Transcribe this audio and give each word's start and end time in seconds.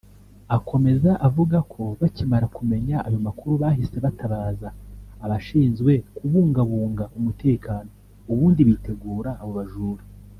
Akomeza 0.57 1.11
avuga 1.27 1.57
ko 1.73 1.83
bakimara 2.01 2.45
kumenya 2.55 2.95
ayo 3.07 3.19
makuru 3.27 3.53
bahise 3.63 3.97
batabaza 4.05 4.69
abashinzwe 5.25 5.91
kubungabunga 6.15 7.03
umutekano 7.17 7.89
ubundi 8.31 8.61
bitegura 8.69 9.31
abo 9.41 9.53
bajura 9.59 10.03